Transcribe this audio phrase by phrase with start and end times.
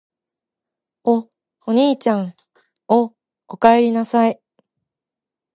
[1.03, 1.29] お、
[1.67, 2.33] おにいちゃん・・・
[2.87, 3.13] お、
[3.47, 4.41] おかえりなさい・・・